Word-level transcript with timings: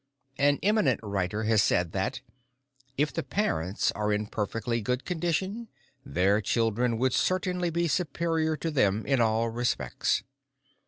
An 0.39 0.57
eminent 0.63 0.99
writer 1.03 1.43
has 1.43 1.61
said 1.61 1.91
that, 1.91 2.21
if 2.97 3.13
the 3.13 3.21
parents 3.21 3.91
are 3.91 4.11
in 4.11 4.25
perfectly 4.25 4.81
good 4.81 5.05
condition 5.05 5.67
their 6.03 6.41
children 6.41 6.97
would 6.97 7.13
certainly 7.13 7.69
be 7.69 7.87
superior 7.87 8.57
to 8.57 8.71
them 8.71 9.05
in 9.05 9.21
all 9.21 9.49
respects. 9.49 10.23